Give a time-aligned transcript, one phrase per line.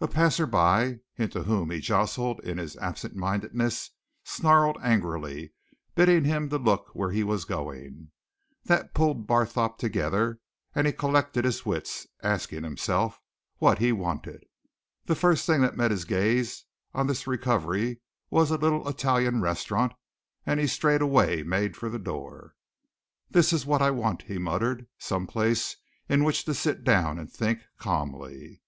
[0.00, 3.90] A passer by into whom he jostled in his absent mindedness
[4.24, 5.52] snarled angrily,
[5.94, 8.10] bidding him look where he was going
[8.64, 10.40] that pulled Barthorpe together
[10.74, 13.20] and he collected his wits, asking himself
[13.58, 14.44] what he wanted.
[15.04, 16.64] The first thing that met his gaze
[16.94, 18.00] on this recovery
[18.30, 19.92] was a little Italian restaurant
[20.46, 22.54] and he straightway made for the door.
[23.30, 24.86] "This is what I want," he muttered.
[24.96, 25.76] "Some place
[26.08, 28.62] in which to sit down and think calmly."